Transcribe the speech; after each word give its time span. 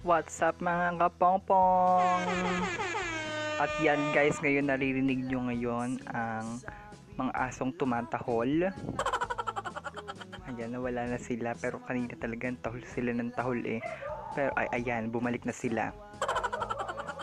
What's 0.00 0.40
up 0.40 0.56
mga 0.64 0.96
kapongpong? 0.96 2.24
At 3.60 3.68
yan 3.84 4.00
guys, 4.16 4.40
ngayon 4.40 4.72
naririnig 4.72 5.28
nyo 5.28 5.44
ngayon 5.52 6.00
ang 6.16 6.64
mga 7.20 7.32
asong 7.36 7.76
tumatahol. 7.76 8.72
Ayan, 10.48 10.72
nawala 10.72 11.04
na 11.04 11.20
sila 11.20 11.52
pero 11.52 11.84
kanina 11.84 12.16
talagang 12.16 12.56
tahol 12.64 12.80
sila 12.88 13.12
ng 13.12 13.28
tahol 13.36 13.60
eh. 13.68 13.84
Pero 14.32 14.48
ay, 14.56 14.80
ayan, 14.80 15.12
bumalik 15.12 15.44
na 15.44 15.52
sila. 15.52 15.92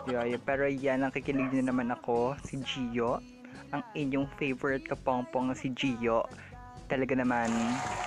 Yeah, 0.06 0.38
pero 0.46 0.70
yan, 0.70 1.02
ang 1.02 1.18
kikinig 1.18 1.50
nyo 1.50 1.74
naman 1.74 1.90
ako, 1.90 2.38
si 2.46 2.62
Gio. 2.62 3.18
Ang 3.74 3.82
inyong 3.98 4.30
favorite 4.38 4.86
kapongpong 4.86 5.58
si 5.58 5.74
Gio. 5.74 6.30
Talaga 6.86 7.18
naman, 7.18 7.50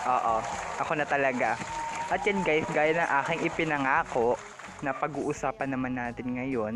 oo, 0.07 0.35
ako 0.79 0.95
na 0.95 1.11
talaga. 1.11 1.59
At 2.07 2.23
yan 2.23 2.47
guys, 2.47 2.71
gaya 2.71 2.95
ng 2.95 3.11
aking 3.19 3.41
ipinangako 3.51 4.39
na 4.83 4.95
pag-uusapan 4.95 5.75
naman 5.75 5.99
natin 5.99 6.39
ngayon 6.39 6.75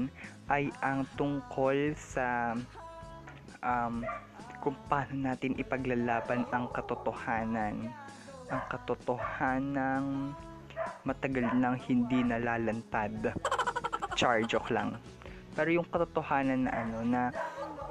ay 0.51 0.69
ang 0.85 1.07
tungkol 1.17 1.95
sa 1.97 2.59
um, 3.65 4.05
kung 4.65 4.77
paano 4.89 5.33
natin 5.33 5.57
ipaglalaban 5.61 6.49
ang 6.53 6.69
katotohanan. 6.73 7.93
Ang 8.49 8.63
katotohanang 8.73 10.33
matagal 11.05 11.49
nang 11.57 11.77
hindi 11.85 12.25
nalalantad. 12.25 13.37
Char, 14.17 14.45
joke 14.45 14.73
lang. 14.73 14.97
Pero 15.55 15.71
yung 15.71 15.87
katotohanan 15.89 16.67
na 16.67 16.73
ano 16.73 16.99
na 17.05 17.23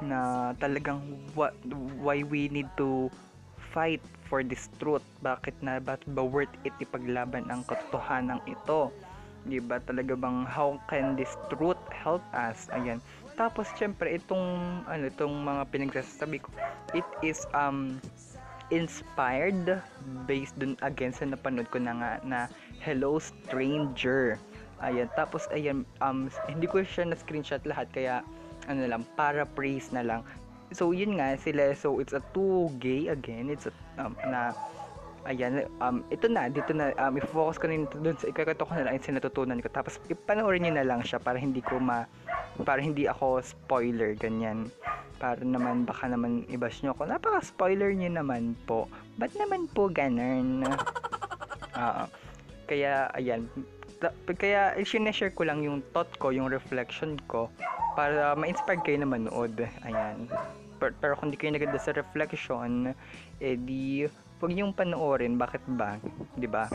na 0.03 0.19
talagang 0.59 0.99
what, 1.37 1.55
why 2.01 2.25
we 2.27 2.51
need 2.51 2.67
to 2.75 3.07
fight 3.71 4.03
for 4.27 4.41
this 4.41 4.67
truth. 4.81 5.05
Bakit 5.21 5.61
na 5.61 5.77
ba, 5.79 5.95
ba 6.09 6.23
worth 6.25 6.51
it 6.65 6.73
ipaglaban 6.81 7.47
ang 7.53 7.63
katotohanan 7.69 8.41
ito? 8.49 8.89
'Di 9.43 9.59
ba 9.63 9.79
talaga 9.83 10.15
bang 10.15 10.47
how 10.47 10.79
can 10.87 11.19
this 11.19 11.35
truth 11.51 11.79
help 11.91 12.23
us? 12.31 12.67
Ayan. 12.71 13.03
Tapos 13.35 13.67
syempre 13.75 14.15
itong 14.15 14.83
ano 14.87 15.09
itong 15.09 15.33
mga 15.43 15.63
pinagsasabi 15.73 16.39
ko, 16.39 16.49
it 16.95 17.07
is 17.25 17.43
um 17.51 17.99
inspired 18.71 19.83
based 20.25 20.55
dun 20.57 20.79
again 20.81 21.11
sa 21.11 21.27
napanood 21.27 21.67
ko 21.69 21.77
na 21.77 21.93
nga 21.97 22.11
na 22.23 22.39
Hello 22.79 23.19
Stranger. 23.19 24.39
Ayan, 24.83 25.07
tapos 25.15 25.47
ayan 25.51 25.87
um 26.03 26.27
hindi 26.47 26.67
ko 26.67 26.83
siya 26.83 27.07
na 27.07 27.15
screenshot 27.15 27.63
lahat 27.63 27.87
kaya 27.91 28.23
ano 28.67 28.87
lang 28.87 29.03
paraphrase 29.19 29.91
na 29.91 30.03
lang 30.03 30.21
so 30.73 30.89
yun 30.91 31.21
nga 31.21 31.37
sila 31.37 31.71
so 31.77 32.01
it's 32.01 32.17
a 32.17 32.23
two 32.33 32.67
gay 32.81 33.07
again 33.07 33.47
it's 33.47 33.69
a 33.69 33.73
um, 34.01 34.17
na 34.25 34.51
ayan 35.23 35.67
um 35.79 36.03
ito 36.11 36.27
na 36.27 36.51
dito 36.51 36.75
na 36.75 36.91
um 36.99 37.15
i-focus 37.15 37.59
ko 37.59 37.71
na 37.71 37.87
doon 37.87 38.17
sa 38.19 38.27
ikakato 38.27 38.67
ko 38.67 38.71
na 38.75 38.87
lang 38.87 38.99
yung 38.99 39.17
natutunan 39.17 39.59
ko. 39.63 39.69
Tapos 39.71 39.99
ipanoorin 40.11 40.67
niyo 40.67 40.73
na 40.75 40.87
lang 40.87 41.01
siya 41.03 41.19
para 41.19 41.39
hindi 41.39 41.63
ko 41.63 41.79
ma 41.79 42.05
para 42.63 42.83
hindi 42.83 43.07
ako 43.07 43.39
spoiler 43.43 44.15
ganyan. 44.19 44.67
Para 45.17 45.39
naman 45.39 45.87
baka 45.87 46.11
naman 46.11 46.43
i-bash 46.51 46.83
nyo 46.83 46.91
ako. 46.93 47.07
Napaka 47.07 47.39
spoiler 47.39 47.95
niyo 47.95 48.11
naman 48.11 48.59
po. 48.67 48.91
Ba't 49.15 49.31
naman 49.39 49.71
po 49.71 49.87
ganun? 49.87 50.63
Uh, 51.73 52.05
kaya 52.69 53.09
ayan. 53.17 53.49
Kaya 54.37 54.77
i-share 54.77 55.33
ko 55.33 55.41
lang 55.41 55.65
yung 55.65 55.81
thought 55.89 56.13
ko 56.21 56.29
yung 56.29 56.53
reflection 56.53 57.17
ko 57.25 57.49
para 57.97 58.37
ma-inspire 58.37 58.81
kayo 58.85 59.01
na 59.01 59.09
manood. 59.09 59.57
Ayan. 59.81 60.29
Pero, 60.77 60.93
pero 60.99 61.13
kung 61.17 61.31
di 61.31 61.37
kayo 61.39 61.55
naganda 61.55 61.79
sa 61.79 61.95
reflection, 61.95 62.91
eh 63.39 63.55
di, 63.55 64.03
huwag 64.39 64.51
niyong 64.53 64.73
panoorin. 64.73 65.35
Bakit 65.35 65.63
ba? 65.75 65.97
Di 66.37 66.47
ba? 66.47 66.69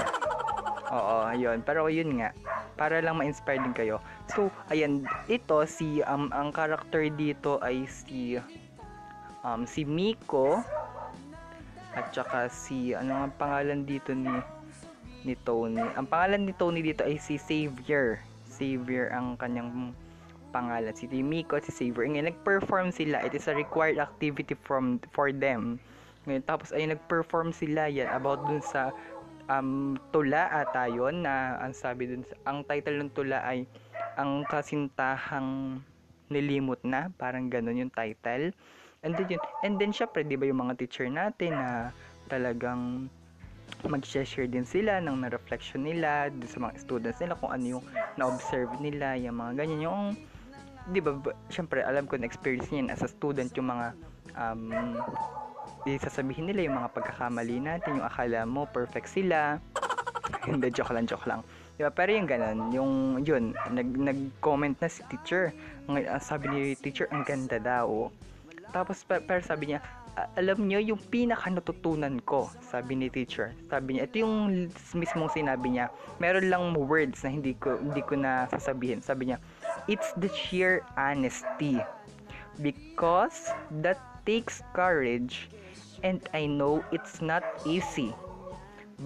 Oo, 0.89 1.28
ayun. 1.28 1.61
Pero 1.62 1.87
yun 1.92 2.20
nga, 2.20 2.33
para 2.78 3.03
lang 3.03 3.19
ma-inspire 3.20 3.61
din 3.61 3.77
kayo. 3.77 4.00
So, 4.33 4.48
ayan, 4.73 5.05
ito, 5.28 5.65
si, 5.69 6.00
um, 6.05 6.33
ang 6.33 6.55
character 6.55 7.06
dito 7.12 7.61
ay 7.61 7.84
si, 7.91 8.41
um, 9.45 9.69
si 9.69 9.84
Miko, 9.84 10.65
at 11.93 12.15
saka 12.15 12.47
si, 12.49 12.94
ano 12.94 13.27
nga 13.27 13.28
pangalan 13.37 13.83
dito 13.84 14.15
ni, 14.15 14.31
ni 15.27 15.34
Tony. 15.43 15.83
Ang 15.99 16.06
pangalan 16.06 16.47
ni 16.47 16.54
Tony 16.54 16.81
dito 16.81 17.03
ay 17.03 17.19
si 17.19 17.37
Xavier. 17.37 18.22
Xavier 18.49 19.12
ang 19.12 19.37
kanyang 19.37 19.93
pangalan. 20.50 20.94
Si 20.97 21.06
Miko 21.09 21.60
at 21.60 21.69
si 21.69 21.72
Saver. 21.72 22.09
Ngayon, 22.09 22.33
nag-perform 22.33 22.88
sila. 22.91 23.21
It 23.25 23.37
is 23.37 23.47
a 23.47 23.54
required 23.54 24.00
activity 24.00 24.56
from 24.65 24.99
for 25.12 25.31
them. 25.31 25.77
Ngayon, 26.28 26.44
tapos 26.44 26.77
ay 26.77 26.84
nag-perform 26.93 27.56
sila 27.56 27.89
yan 27.89 28.12
about 28.12 28.44
dun 28.44 28.61
sa 28.61 28.93
um, 29.49 29.97
tula 30.12 30.53
ata 30.53 30.84
yun 30.87 31.25
na 31.25 31.56
ang 31.59 31.72
sabi 31.72 32.05
dun 32.05 32.22
sa, 32.28 32.37
ang 32.44 32.62
title 32.69 33.00
ng 33.00 33.11
tula 33.16 33.41
ay 33.49 33.65
ang 34.21 34.44
kasintahang 34.44 35.81
nilimot 36.28 36.78
na. 36.84 37.09
Parang 37.16 37.49
ganun 37.49 37.89
yung 37.89 37.93
title. 37.97 38.53
And 39.00 39.16
then 39.16 39.33
yun. 39.33 39.43
And 39.65 39.81
then 39.81 39.97
syempre, 39.97 40.21
di 40.21 40.37
ba 40.37 40.44
yung 40.44 40.69
mga 40.69 40.77
teacher 40.77 41.09
natin 41.09 41.56
na 41.56 41.97
talagang 42.28 43.09
mag-share 43.87 44.50
din 44.50 44.66
sila 44.66 44.99
ng 45.00 45.25
na-reflection 45.25 45.87
nila 45.87 46.28
sa 46.45 46.59
mga 46.59 46.72
students 46.83 47.19
nila 47.22 47.39
kung 47.39 47.53
ano 47.55 47.78
yung 47.78 47.84
na-observe 48.19 48.75
nila, 48.83 49.15
yung 49.16 49.39
mga 49.39 49.65
ganyan, 49.65 49.81
yung 49.87 50.03
di 50.89 51.05
ba, 51.05 51.15
syempre 51.53 51.84
alam 51.84 52.09
ko 52.09 52.16
na 52.16 52.25
experience 52.25 52.72
niyan 52.72 52.89
as 52.89 53.05
a 53.05 53.10
student 53.10 53.53
yung 53.55 53.69
mga 53.69 53.93
um, 54.41 54.72
sasabihin 55.97 56.53
nila 56.53 56.69
yung 56.69 56.76
mga 56.76 56.93
pagkakamali 56.93 57.56
natin, 57.65 57.97
yung 57.97 58.06
akala 58.06 58.44
mo 58.44 58.69
perfect 58.69 59.09
sila. 59.09 59.56
Hindi, 60.44 60.69
joke 60.69 60.93
lang, 60.93 61.09
joke 61.09 61.25
lang. 61.25 61.41
Di 61.81 61.87
ba? 61.87 61.94
Pero 61.94 62.12
yung 62.12 62.28
ganun, 62.28 62.59
yung, 62.75 62.93
yun, 63.25 63.56
nag, 63.72 63.88
nag-comment 63.97 64.77
na 64.84 64.88
si 64.93 65.00
teacher. 65.09 65.54
Ang, 65.88 66.04
sabi 66.21 66.53
ni 66.53 66.60
teacher, 66.77 67.09
ang 67.15 67.25
ganda 67.25 67.56
daw. 67.56 68.12
Tapos, 68.75 69.00
pero 69.09 69.41
sabi 69.41 69.72
niya, 69.72 69.81
alam 70.34 70.66
niyo 70.66 70.82
yung 70.82 71.00
pinaka 71.15 71.47
natutunan 71.47 72.19
ko, 72.27 72.50
sabi 72.59 72.98
ni 72.98 73.06
teacher. 73.06 73.54
Sabi 73.71 73.97
niya, 73.97 74.10
ito 74.10 74.27
yung 74.27 74.66
mismong 74.97 75.31
sinabi 75.31 75.78
niya. 75.78 75.87
Meron 76.19 76.50
lang 76.50 76.62
words 76.75 77.22
na 77.22 77.31
hindi 77.31 77.54
ko 77.54 77.78
hindi 77.78 78.03
ko 78.03 78.19
na 78.19 78.50
sasabihin. 78.50 78.98
Sabi 78.98 79.31
niya, 79.31 79.38
it's 79.87 80.10
the 80.19 80.31
sheer 80.34 80.82
honesty. 80.98 81.78
Because 82.59 83.54
that 83.87 84.03
takes 84.27 84.66
courage 84.75 85.47
and 86.03 86.22
I 86.34 86.47
know 86.47 86.84
it's 86.92 87.20
not 87.20 87.44
easy. 87.66 88.14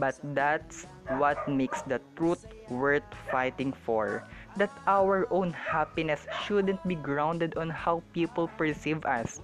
But 0.00 0.16
that's 0.32 0.86
what 1.20 1.36
makes 1.48 1.82
the 1.82 2.00
truth 2.16 2.46
worth 2.70 3.04
fighting 3.30 3.72
for. 3.72 4.24
That 4.56 4.72
our 4.86 5.28
own 5.30 5.52
happiness 5.52 6.24
shouldn't 6.44 6.80
be 6.88 6.96
grounded 6.96 7.56
on 7.56 7.68
how 7.68 8.02
people 8.12 8.48
perceive 8.56 9.04
us 9.04 9.40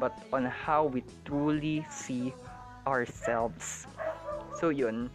but 0.00 0.16
on 0.32 0.48
how 0.48 0.88
we 0.88 1.04
truly 1.28 1.84
see 1.92 2.32
ourselves. 2.88 3.84
So 4.56 4.72
yun. 4.72 5.12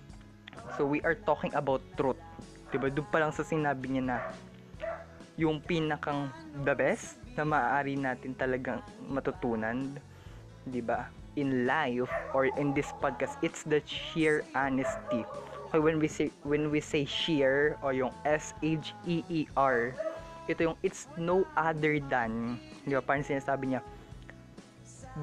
So 0.77 0.85
we 0.85 1.01
are 1.01 1.17
talking 1.17 1.53
about 1.57 1.81
truth. 1.97 2.21
'Di 2.69 2.77
ba? 2.77 2.93
Doon 2.93 3.07
pa 3.09 3.17
lang 3.25 3.33
sa 3.33 3.41
sinabi 3.41 3.89
niya 3.89 4.03
na 4.05 4.17
yung 5.35 5.59
pinakang 5.59 6.29
the 6.63 6.71
best 6.77 7.17
na 7.35 7.43
maaari 7.43 7.97
natin 7.97 8.37
talagang 8.37 8.79
matutunan, 9.09 9.97
'di 10.69 10.81
ba? 10.85 11.09
In 11.35 11.67
life 11.67 12.07
or 12.31 12.47
in 12.55 12.71
this 12.71 12.95
podcast, 13.03 13.35
it's 13.43 13.67
the 13.67 13.83
sheer 13.83 14.47
honesty. 14.55 15.27
Okay, 15.67 15.79
when 15.83 15.99
we 15.99 16.07
say 16.07 16.31
when 16.47 16.71
we 16.71 16.79
say 16.79 17.03
sheer 17.03 17.75
or 17.83 17.91
yung 17.91 18.15
S 18.23 18.55
H 18.63 18.95
E 19.03 19.19
E 19.27 19.43
R, 19.59 19.91
ito 20.47 20.71
yung 20.71 20.77
it's 20.79 21.11
no 21.19 21.43
other 21.59 21.99
than, 21.99 22.55
'di 22.87 22.95
ba? 22.95 23.03
Parang 23.03 23.27
sinasabi 23.27 23.75
niya, 23.75 23.83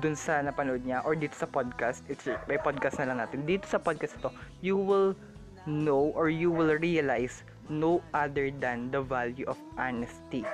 dun 0.05 0.13
sa 0.13 0.45
napanood 0.45 0.85
niya 0.85 1.01
or 1.05 1.17
dito 1.17 1.33
sa 1.33 1.49
podcast, 1.49 2.05
it's 2.13 2.29
may 2.45 2.61
podcast 2.61 3.01
na 3.01 3.09
lang 3.09 3.19
natin. 3.25 3.49
Dito 3.49 3.65
sa 3.65 3.81
podcast 3.81 4.17
ito, 4.21 4.29
you 4.61 4.77
will 4.77 5.17
know 5.65 6.13
or 6.13 6.29
you 6.29 6.53
will 6.53 6.77
realize 6.77 7.41
no 7.73 8.05
other 8.13 8.53
than 8.61 8.93
the 8.93 9.01
value 9.01 9.49
of 9.49 9.57
honesty. 9.81 10.45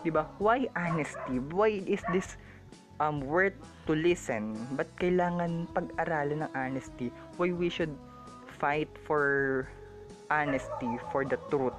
'Di 0.00 0.10
ba? 0.10 0.28
Why 0.40 0.66
honesty? 0.72 1.38
Why 1.52 1.84
is 1.84 2.00
this 2.10 2.40
um 3.02 3.18
worth 3.26 3.58
to 3.90 3.98
listen? 3.98 4.54
But 4.78 4.86
kailangan 5.02 5.66
pag-aralan 5.74 6.46
ng 6.46 6.52
honesty? 6.54 7.10
Why 7.34 7.50
we 7.50 7.66
should 7.66 7.92
fight 8.46 8.90
for 9.02 9.66
honesty, 10.30 11.02
for 11.10 11.26
the 11.26 11.42
truth? 11.50 11.74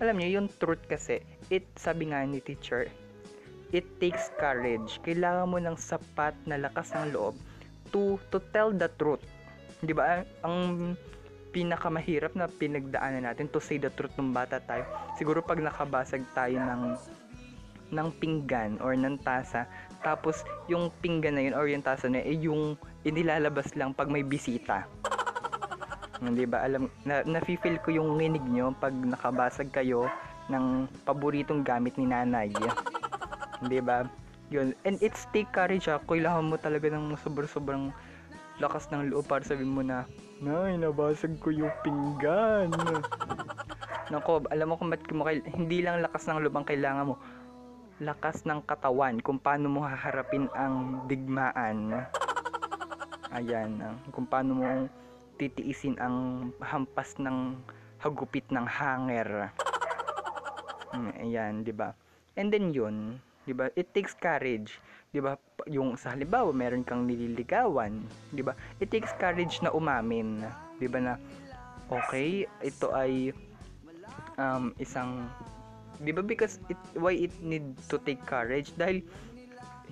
Alam 0.00 0.18
niyo, 0.18 0.40
yung 0.40 0.48
truth 0.56 0.80
kasi, 0.88 1.20
it 1.52 1.68
sabi 1.76 2.10
nga 2.10 2.24
ni 2.24 2.40
teacher, 2.40 2.88
it 3.76 3.84
takes 4.00 4.32
courage. 4.40 4.98
Kailangan 5.04 5.52
mo 5.52 5.60
ng 5.60 5.76
sapat 5.76 6.34
na 6.48 6.56
lakas 6.56 6.96
ng 6.96 7.12
loob 7.12 7.36
to 7.94 8.18
to 8.34 8.42
tell 8.50 8.74
the 8.74 8.90
truth. 8.98 9.22
'Di 9.78 9.94
ba? 9.94 10.26
Ang 10.42 10.98
pinakamahirap 11.54 12.34
na 12.34 12.50
pinagdaanan 12.50 13.30
natin 13.30 13.46
to 13.46 13.62
say 13.62 13.78
the 13.78 13.86
truth 13.94 14.10
ng 14.18 14.34
bata 14.34 14.58
tayo. 14.58 14.82
Siguro 15.14 15.38
pag 15.38 15.62
nakabasag 15.62 16.26
tayo 16.34 16.58
ng 16.58 16.98
ng 17.94 18.08
pinggan 18.18 18.82
or 18.82 18.98
ng 18.98 19.14
tasa, 19.22 19.70
tapos 20.04 20.44
yung 20.68 20.92
pinggan 21.00 21.40
na 21.40 21.42
yun 21.48 21.54
or 21.56 21.64
yung 21.64 21.80
tasa 21.80 22.12
na 22.12 22.20
yun, 22.20 22.28
eh, 22.28 22.36
yung 22.44 22.62
inilalabas 23.08 23.72
lang 23.74 23.96
pag 23.96 24.12
may 24.12 24.20
bisita. 24.20 24.84
Hindi 26.20 26.44
ba 26.44 26.62
alam 26.62 26.92
na 27.08 27.24
nafi-feel 27.24 27.80
ko 27.80 27.90
yung 27.90 28.20
nginig 28.20 28.44
nyo 28.44 28.76
pag 28.76 28.92
nakabasag 28.92 29.72
kayo 29.72 30.06
ng 30.52 30.86
paboritong 31.08 31.64
gamit 31.64 31.96
ni 31.96 32.04
nanay. 32.08 32.52
Hindi 33.60 33.80
ba? 33.80 34.04
Yun. 34.52 34.76
And 34.84 35.00
it's 35.00 35.24
take 35.32 35.48
courage 35.50 35.88
ah. 35.88 36.00
Kailangan 36.04 36.52
mo 36.52 36.56
talaga 36.60 36.92
ng 36.92 37.16
sobrang-sobrang 37.24 37.90
lakas 38.62 38.86
ng 38.92 39.10
loob 39.10 39.26
para 39.26 39.42
sabihin 39.42 39.74
mo 39.74 39.82
na, 39.82 40.06
Nay, 40.38 40.76
nabasag 40.76 41.40
ko 41.40 41.50
yung 41.50 41.72
pinggan. 41.82 42.70
Nako, 44.12 44.44
alam 44.52 44.68
mo 44.68 44.76
kung 44.76 44.92
ba't 44.92 45.00
kail- 45.00 45.48
hindi 45.48 45.80
lang 45.80 46.04
lakas 46.04 46.28
ng 46.28 46.44
loob 46.44 46.54
ang 46.54 46.68
kailangan 46.68 47.08
mo. 47.08 47.16
Lakas 48.02 48.42
ng 48.42 48.58
katawan 48.66 49.22
kung 49.22 49.38
paano 49.38 49.70
mo 49.70 49.86
haharapin 49.86 50.50
ang 50.50 51.06
digmaan. 51.06 52.02
Ayan, 53.30 53.78
kung 54.10 54.26
paano 54.26 54.58
mo 54.58 54.66
titiisin 55.38 55.94
ang 56.02 56.50
hampas 56.58 57.14
ng 57.22 57.54
hagupit 58.02 58.50
ng 58.50 58.66
hanger. 58.66 59.54
Mm, 60.90 61.12
ayan, 61.22 61.54
'di 61.62 61.70
ba? 61.70 61.94
And 62.34 62.50
then 62.50 62.74
'yun, 62.74 63.22
'di 63.46 63.54
ba? 63.54 63.70
It 63.78 63.94
takes 63.94 64.18
courage, 64.18 64.82
'di 65.14 65.22
ba? 65.22 65.38
Yung 65.70 65.94
sa 65.94 66.18
halimbawa, 66.18 66.50
meron 66.50 66.82
kang 66.82 67.06
nililigawan, 67.06 68.02
'di 68.34 68.42
ba? 68.42 68.58
It 68.82 68.90
takes 68.90 69.14
courage 69.22 69.62
na 69.62 69.70
umamin, 69.70 70.42
'di 70.82 70.90
ba 70.90 70.98
na 70.98 71.14
okay, 71.86 72.50
ito 72.58 72.90
ay 72.90 73.30
um 74.34 74.74
isang 74.82 75.30
'di 76.02 76.10
ba 76.14 76.22
because 76.24 76.58
it 76.66 76.78
why 76.98 77.14
it 77.14 77.34
need 77.44 77.74
to 77.90 78.00
take 78.02 78.22
courage 78.26 78.72
dahil 78.74 79.04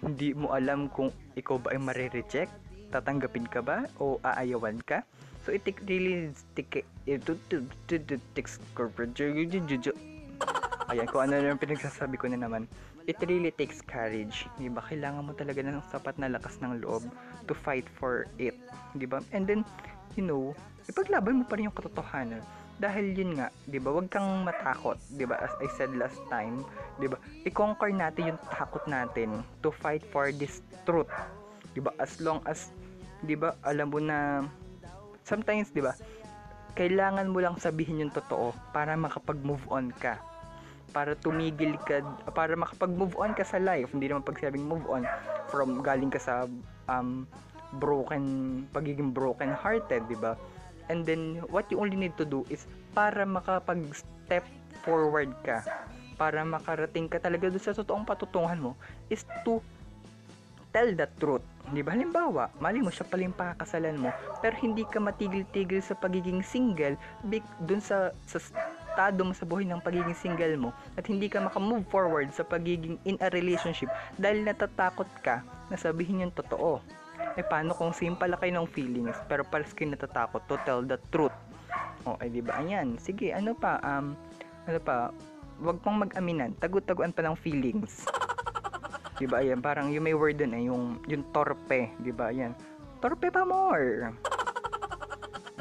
hindi 0.02 0.34
mo 0.34 0.50
alam 0.50 0.90
kung 0.90 1.14
ikaw 1.38 1.62
ba 1.62 1.70
ay 1.70 1.78
mare-reject, 1.78 2.50
tatanggapin 2.90 3.46
ka 3.46 3.62
ba 3.62 3.86
o 4.02 4.18
aayawan 4.26 4.82
ka. 4.82 5.06
So 5.46 5.54
it 5.54 5.62
take 5.62 5.82
really 5.86 6.34
take 6.58 6.82
it 6.82 7.22
to 7.26 7.38
to 7.50 7.62
to 7.90 7.94
to 8.10 8.18
takes 8.34 8.58
courage. 8.74 9.18
Ayan, 10.90 11.06
kung 11.06 11.22
ano 11.24 11.38
yung 11.38 11.58
pinagsasabi 11.62 12.18
ko 12.18 12.26
na 12.30 12.38
naman. 12.42 12.66
It 13.06 13.18
really 13.26 13.50
takes 13.50 13.82
courage. 13.82 14.46
Di 14.58 14.70
ba? 14.70 14.78
Kailangan 14.82 15.26
mo 15.26 15.34
talaga 15.34 15.58
ng 15.62 15.82
sapat 15.90 16.14
na 16.22 16.30
lakas 16.30 16.62
ng 16.62 16.78
loob 16.82 17.02
to 17.50 17.54
fight 17.54 17.86
for 17.98 18.30
it. 18.38 18.54
Di 18.94 19.06
ba? 19.06 19.18
And 19.34 19.42
then, 19.42 19.66
you 20.14 20.22
know, 20.22 20.54
ipaglaban 20.86 21.42
mo 21.42 21.44
pa 21.46 21.58
rin 21.58 21.66
yung 21.66 21.74
katotohanan. 21.74 22.42
Dahil 22.82 23.14
yun 23.14 23.38
nga, 23.38 23.46
di 23.70 23.78
ba? 23.78 23.94
Huwag 23.94 24.10
kang 24.10 24.42
matakot. 24.42 24.98
Di 25.14 25.22
ba? 25.22 25.38
As 25.38 25.54
I 25.62 25.70
said 25.78 25.94
last 25.94 26.18
time, 26.26 26.66
di 26.98 27.06
ba? 27.06 27.14
I-conquer 27.46 27.94
natin 27.94 28.34
yung 28.34 28.40
takot 28.50 28.82
natin 28.90 29.46
to 29.62 29.70
fight 29.70 30.02
for 30.10 30.34
this 30.34 30.66
truth. 30.82 31.06
Di 31.70 31.78
ba? 31.78 31.94
As 32.02 32.18
long 32.18 32.42
as, 32.42 32.74
di 33.22 33.38
ba, 33.38 33.54
alam 33.62 33.86
mo 33.86 34.02
na, 34.02 34.42
sometimes, 35.22 35.70
di 35.70 35.78
ba, 35.78 35.94
kailangan 36.74 37.30
mo 37.30 37.38
lang 37.38 37.54
sabihin 37.54 38.02
yung 38.02 38.10
totoo 38.10 38.50
para 38.74 38.98
makapag-move 38.98 39.62
on 39.70 39.94
ka 40.02 40.18
para 40.92 41.16
tumigil 41.16 41.80
ka 41.88 42.04
para 42.36 42.52
makapag-move 42.52 43.16
on 43.16 43.32
ka 43.32 43.44
sa 43.44 43.56
life 43.56 43.88
hindi 43.96 44.12
naman 44.12 44.24
pagsabing 44.24 44.60
move 44.60 44.84
on 44.92 45.08
from 45.48 45.80
galing 45.80 46.12
ka 46.12 46.20
sa 46.20 46.44
um, 46.88 47.24
broken 47.80 48.24
pagiging 48.76 49.12
broken 49.12 49.56
hearted 49.56 50.04
di 50.04 50.16
ba 50.16 50.36
and 50.92 51.08
then 51.08 51.40
what 51.48 51.64
you 51.72 51.80
only 51.80 51.96
need 51.96 52.12
to 52.20 52.28
do 52.28 52.44
is 52.52 52.68
para 52.92 53.24
makapag-step 53.24 54.44
forward 54.84 55.32
ka 55.40 55.64
para 56.20 56.44
makarating 56.44 57.08
ka 57.08 57.16
talaga 57.16 57.48
doon 57.48 57.64
sa 57.64 57.72
totoong 57.72 58.04
patutungan 58.04 58.60
mo 58.60 58.72
is 59.08 59.24
to 59.42 59.64
tell 60.72 60.88
the 60.88 61.08
truth. 61.20 61.44
Di 61.70 61.84
ba? 61.84 61.92
Halimbawa, 61.92 62.48
mali 62.58 62.80
mo 62.80 62.88
siya 62.88 63.04
pala 63.04 63.28
yung 63.28 63.36
pakakasalan 63.36 63.96
mo, 64.00 64.10
pero 64.40 64.56
hindi 64.60 64.82
ka 64.88 64.98
matigil-tigil 64.98 65.84
sa 65.84 65.92
pagiging 65.94 66.40
single 66.40 66.96
big 67.28 67.44
dun 67.68 67.78
sa, 67.78 68.10
sa 68.24 68.40
estado 68.40 69.20
mo 69.24 69.32
sa 69.36 69.48
buhay 69.48 69.68
ng 69.68 69.80
pagiging 69.84 70.16
single 70.16 70.56
mo 70.68 70.70
at 70.96 71.04
hindi 71.08 71.28
ka 71.28 71.40
makamove 71.40 71.84
forward 71.88 72.28
sa 72.32 72.44
pagiging 72.44 73.00
in 73.08 73.16
a 73.20 73.28
relationship 73.32 73.88
dahil 74.20 74.44
natatakot 74.44 75.08
ka 75.24 75.44
na 75.68 75.76
sabihin 75.80 76.28
yung 76.28 76.34
totoo. 76.34 76.80
Eh 77.36 77.44
paano 77.44 77.72
kung 77.72 77.96
same 77.96 78.16
pala 78.16 78.36
kayo 78.36 78.52
ng 78.60 78.68
feelings 78.68 79.16
pero 79.24 79.44
pares 79.46 79.72
kayo 79.72 79.92
natatakot 79.92 80.44
to 80.44 80.56
tell 80.68 80.80
the 80.84 81.00
truth? 81.08 81.34
O, 82.04 82.18
ay 82.18 82.28
di 82.28 82.42
ba? 82.42 82.58
Ayan. 82.60 82.98
Sige, 82.98 83.30
ano 83.30 83.54
pa? 83.54 83.78
Um, 83.80 84.18
ano 84.66 84.78
pa? 84.82 85.14
Huwag 85.62 85.78
pang 85.80 85.96
mag-aminan. 85.96 86.52
Tagu-taguan 86.58 87.14
pa 87.14 87.22
ng 87.22 87.38
feelings. 87.38 88.02
'di 89.22 89.30
ba? 89.30 89.38
Ayan, 89.38 89.62
parang 89.62 89.86
yung 89.94 90.02
may 90.02 90.18
word 90.18 90.42
dun 90.42 90.50
eh, 90.50 90.66
yung 90.66 90.98
yung 91.06 91.22
torpe, 91.30 91.94
'di 92.02 92.10
ba? 92.10 92.34
Ayan. 92.34 92.58
Torpe 92.98 93.30
pa 93.30 93.46
more. 93.46 94.10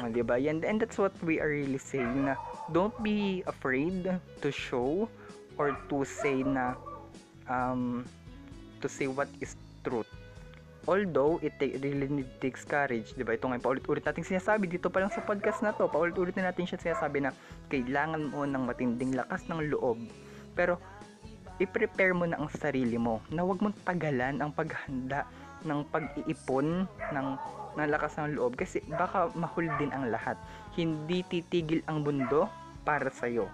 Oh, 0.02 0.10
'di 0.10 0.26
ba? 0.26 0.34
Yan 0.34 0.66
and 0.66 0.82
that's 0.82 0.98
what 0.98 1.14
we 1.22 1.38
are 1.38 1.52
really 1.52 1.78
saying 1.78 2.26
na 2.26 2.34
don't 2.74 2.96
be 3.06 3.46
afraid 3.46 4.02
to 4.42 4.48
show 4.50 5.06
or 5.54 5.78
to 5.86 6.02
say 6.02 6.42
na 6.42 6.74
um 7.46 8.02
to 8.82 8.90
say 8.90 9.06
what 9.06 9.30
is 9.38 9.54
truth. 9.86 10.10
Although 10.90 11.38
it 11.46 11.54
take, 11.62 11.78
really 11.78 12.26
takes 12.42 12.66
courage, 12.66 13.14
'di 13.14 13.22
ba? 13.22 13.38
Ito 13.38 13.46
nga 13.46 13.62
paulit-ulit 13.62 14.02
nating 14.02 14.26
sinasabi 14.26 14.66
dito 14.66 14.90
pa 14.90 14.98
lang 14.98 15.14
sa 15.14 15.22
podcast 15.22 15.62
na 15.62 15.70
to. 15.70 15.86
Paulit-ulit 15.86 16.34
na 16.34 16.50
natin 16.50 16.66
siya 16.66 16.82
sinasabi 16.82 17.22
na 17.22 17.30
kailangan 17.70 18.34
mo 18.34 18.42
ng 18.42 18.66
matinding 18.66 19.14
lakas 19.14 19.46
ng 19.46 19.70
loob. 19.70 20.02
Pero 20.58 20.82
i-prepare 21.62 22.10
mo 22.10 22.26
na 22.26 22.42
ang 22.42 22.50
sarili 22.50 22.98
mo 22.98 23.22
na 23.30 23.46
huwag 23.46 23.62
mong 23.62 23.78
tagalan 23.86 24.42
ang 24.42 24.50
paghanda 24.50 25.22
ng 25.62 25.86
pag-iipon 25.94 26.90
ng 27.14 27.28
ng 27.78 27.88
lakas 27.88 28.18
ng 28.18 28.34
loob 28.34 28.58
kasi 28.58 28.82
baka 28.90 29.30
mahul 29.38 29.70
din 29.78 29.94
ang 29.94 30.10
lahat. 30.10 30.34
Hindi 30.74 31.22
titigil 31.30 31.86
ang 31.86 32.02
mundo 32.02 32.50
para 32.82 33.06
sa 33.14 33.30
iyo. 33.30 33.46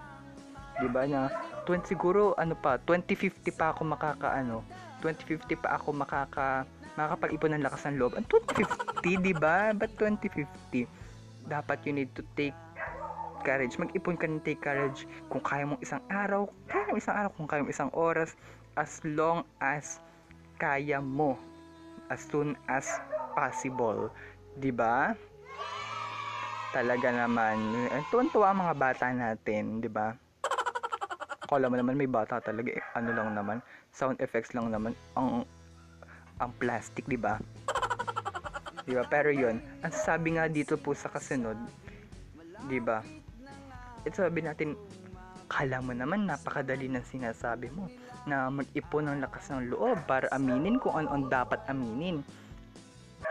'Di 0.81 0.89
ba 0.89 1.05
na 1.05 1.29
20 1.69 1.85
siguro 1.85 2.33
ano 2.41 2.57
pa 2.57 2.81
2050 2.81 3.53
pa 3.53 3.75
ako 3.75 3.85
makakaano 3.85 4.65
2050 5.05 5.59
pa 5.59 5.77
ako 5.77 5.93
makaka 5.93 6.65
makakapag-ipon 6.99 7.55
ng 7.55 7.63
lakas 7.63 7.87
ng 7.87 7.95
loob. 7.95 8.19
Ang 8.19 8.27
2050, 8.27 9.23
'di 9.23 9.33
ba? 9.39 9.71
But 9.71 9.95
2050 9.95 10.83
dapat 11.47 11.79
you 11.87 11.95
need 11.95 12.11
to 12.19 12.21
take 12.35 12.55
courage. 13.47 13.79
Mag-ipon 13.79 14.19
ka 14.19 14.27
ng 14.27 14.43
take 14.43 14.59
courage 14.59 15.07
kung 15.31 15.39
kaya 15.39 15.63
mong 15.63 15.79
isang 15.79 16.03
araw, 16.11 16.51
kaya 16.67 16.91
mo 16.91 16.99
isang 16.99 17.15
araw, 17.15 17.31
kung 17.31 17.47
kaya 17.47 17.63
mo 17.63 17.71
isang 17.71 17.91
oras, 17.95 18.35
as 18.75 18.99
long 19.07 19.47
as 19.63 20.03
kaya 20.59 20.99
mo. 20.99 21.39
As 22.11 22.27
soon 22.27 22.59
as 22.67 22.83
possible. 23.31 24.11
'Di 24.59 24.75
ba? 24.75 25.15
Talaga 26.75 27.09
naman. 27.15 27.87
Eh, 27.89 28.03
Tuwan-tuwa 28.11 28.51
mga 28.51 28.75
bata 28.75 29.07
natin, 29.15 29.79
'di 29.79 29.87
ba? 29.87 30.11
Kala 31.49 31.65
mo 31.65 31.79
naman 31.79 31.97
may 31.97 32.05
bata 32.05 32.37
talaga, 32.37 32.77
eh, 32.77 32.83
ano 32.93 33.09
lang 33.09 33.33
naman, 33.33 33.57
sound 33.89 34.21
effects 34.21 34.53
lang 34.53 34.69
naman 34.69 34.93
ang 35.17 35.41
ang 36.39 36.55
plastic, 36.55 37.05
'di 37.05 37.19
ba? 37.19 37.37
'Di 38.87 38.95
ba? 38.95 39.03
Pero 39.05 39.29
'yun, 39.29 39.59
ang 39.83 39.93
sabi 39.93 40.39
nga 40.39 40.47
dito 40.47 40.79
po 40.79 40.95
sa 40.95 41.11
kasunod, 41.11 41.59
'di 42.65 42.79
ba? 42.81 43.03
Ito 44.07 44.25
sabi 44.25 44.41
natin, 44.41 44.79
kala 45.51 45.83
mo 45.83 45.91
naman 45.91 46.23
napakadali 46.23 46.87
ng 46.87 47.03
sinasabi 47.03 47.67
mo 47.75 47.91
na 48.23 48.47
mag-ipon 48.47 49.11
ng 49.11 49.19
lakas 49.19 49.51
ng 49.51 49.75
loob 49.75 49.99
para 50.07 50.31
aminin 50.31 50.79
kung 50.79 50.95
ano 50.95 51.11
ang 51.11 51.27
dapat 51.27 51.59
aminin. 51.67 52.23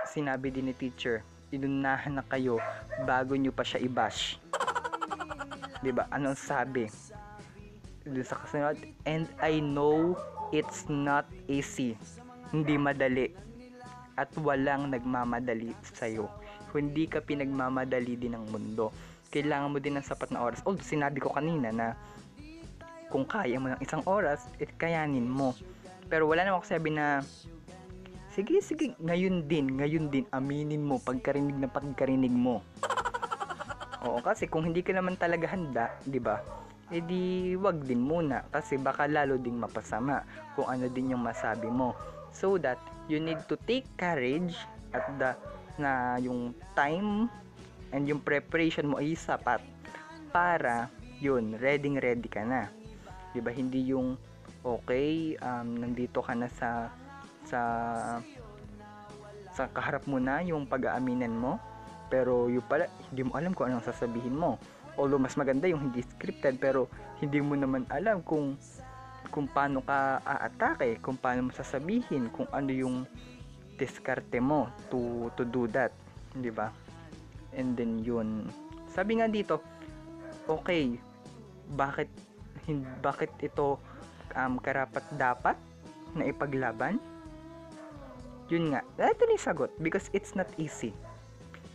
Sinabi 0.04 0.52
din 0.52 0.68
ni 0.68 0.74
teacher, 0.76 1.24
inunahan 1.54 2.20
na 2.20 2.24
kayo 2.28 2.60
bago 3.08 3.32
nyo 3.32 3.48
pa 3.54 3.64
siya 3.64 3.80
i-bash. 3.80 4.36
'Di 5.80 5.90
ba? 5.94 6.04
Anong 6.12 6.36
sabi? 6.36 6.90
Doon 8.08 8.24
sa 8.24 8.40
kasunod, 8.40 8.76
and 9.04 9.28
I 9.40 9.60
know 9.60 10.16
it's 10.52 10.88
not 10.88 11.28
easy. 11.44 11.94
Hindi 12.55 12.75
madali. 12.81 13.26
At 14.19 14.35
walang 14.40 14.90
nagmamadali 14.90 15.71
sa'yo. 15.95 16.26
Hindi 16.75 17.07
ka 17.07 17.23
pinagmamadali 17.23 18.19
din 18.19 18.35
ng 18.35 18.50
mundo. 18.50 18.90
Kailangan 19.31 19.73
mo 19.73 19.78
din 19.78 19.97
ng 19.97 20.05
sapat 20.05 20.33
na 20.33 20.43
oras. 20.43 20.64
Although 20.64 20.85
sinabi 20.85 21.23
ko 21.23 21.31
kanina 21.31 21.71
na 21.71 21.95
kung 23.09 23.25
kaya 23.25 23.57
mo 23.57 23.73
ng 23.73 23.81
isang 23.81 24.05
oras, 24.05 24.49
it 24.61 24.73
kayanin 24.76 25.28
mo. 25.28 25.57
Pero 26.09 26.28
wala 26.28 26.45
naman 26.45 26.61
ako 26.61 26.69
sabi 26.69 26.93
na 26.93 27.25
sige, 28.33 28.61
sige, 28.61 28.97
ngayon 29.00 29.49
din, 29.49 29.81
ngayon 29.81 30.09
din, 30.12 30.25
aminin 30.33 30.85
mo 30.85 31.00
pagkarinig 31.00 31.57
na 31.57 31.69
pagkarinig 31.69 32.33
mo. 32.33 32.64
Oo, 34.07 34.21
kasi 34.21 34.49
kung 34.49 34.64
hindi 34.64 34.81
ka 34.85 34.93
naman 34.97 35.17
talaga 35.21 35.50
handa, 35.50 35.93
di 36.05 36.21
ba? 36.21 36.40
edi 36.88 37.52
wag 37.61 37.85
din 37.85 38.00
muna 38.00 38.49
kasi 38.49 38.81
baka 38.81 39.05
lalo 39.05 39.37
ding 39.37 39.61
mapasama 39.61 40.25
kung 40.57 40.69
ano 40.69 40.88
din 40.88 41.12
yung 41.12 41.21
masabi 41.21 41.69
mo. 41.69 41.93
So 42.32 42.61
that 42.61 42.78
you 43.11 43.18
need 43.18 43.40
to 43.49 43.56
take 43.64 43.88
courage 43.97 44.54
at 44.92 45.04
the 45.18 45.32
na 45.78 46.18
yung 46.18 46.52
time 46.75 47.30
and 47.94 48.04
yung 48.04 48.20
preparation 48.20 48.90
mo 48.90 48.99
ay 48.99 49.14
sapat 49.14 49.62
para 50.35 50.90
yun, 51.18 51.56
ready 51.58 51.90
ready 51.99 52.28
ka 52.28 52.42
na. 52.44 52.70
'Di 53.32 53.40
ba? 53.40 53.50
Hindi 53.50 53.90
yung 53.90 54.18
okay, 54.62 55.38
um, 55.40 55.78
nandito 55.78 56.20
ka 56.20 56.35
na 56.35 56.50
sa 56.50 56.92
sa 57.47 57.61
sa 59.54 59.66
kaharap 59.73 60.06
mo 60.06 60.23
na 60.23 60.38
yung 60.44 60.68
pag-aaminan 60.68 61.35
mo 61.35 61.58
pero 62.06 62.47
yung 62.47 62.62
pala 62.62 62.87
hindi 63.11 63.26
mo 63.26 63.35
alam 63.35 63.50
kung 63.50 63.73
anong 63.73 63.90
sasabihin 63.90 64.38
mo 64.38 64.54
although 64.94 65.18
mas 65.18 65.35
maganda 65.35 65.66
yung 65.66 65.90
hindi 65.90 66.04
scripted 66.04 66.62
pero 66.62 66.87
hindi 67.18 67.42
mo 67.42 67.58
naman 67.58 67.82
alam 67.90 68.23
kung 68.23 68.54
kung 69.28 69.47
paano 69.49 69.85
ka 69.85 70.20
aatake 70.25 70.99
kung 71.00 71.16
paano 71.16 71.49
mo 71.49 71.50
sasabihin 71.52 72.32
kung 72.32 72.49
ano 72.50 72.70
yung 72.73 72.97
diskarte 73.78 74.42
mo 74.42 74.73
to 74.90 75.30
to 75.38 75.47
do 75.47 75.70
that 75.70 75.92
di 76.35 76.50
ba? 76.50 76.73
And 77.54 77.78
then 77.78 78.02
yun. 78.02 78.49
Sabi 78.88 79.20
nga 79.20 79.28
dito 79.28 79.61
okay 80.49 80.97
bakit 81.73 82.08
bakit 83.04 83.32
ito 83.40 83.76
um, 84.37 84.56
karapat 84.61 85.04
dapat 85.16 85.56
na 86.16 86.28
ipaglaban? 86.28 86.97
Yun 88.49 88.73
nga. 88.73 88.80
Ito 88.97 89.28
yung 89.28 89.40
sagot 89.40 89.70
because 89.80 90.08
it's 90.16 90.32
not 90.32 90.49
easy. 90.56 90.97